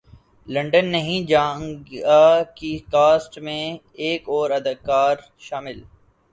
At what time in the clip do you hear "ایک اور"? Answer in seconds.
4.03-4.49